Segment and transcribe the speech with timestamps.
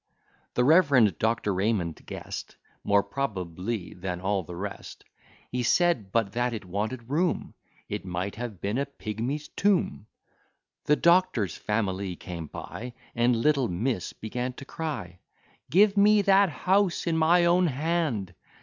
[0.55, 1.53] The reverend Dr.
[1.53, 5.03] Raymond guess'd More probably than all the rest;
[5.51, 7.53] He said, but that it wanted room,
[7.87, 10.07] It might have been a pigmy's tomb.
[10.85, 15.19] The doctor's family came by, And little miss began to cry,
[15.69, 18.33] Give me that house in my own hand!